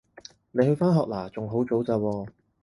[0.51, 1.29] 你去返學喇？
[1.29, 2.27] 仲好早咋喎